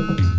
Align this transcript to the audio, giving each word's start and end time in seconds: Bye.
Bye. 0.00 0.29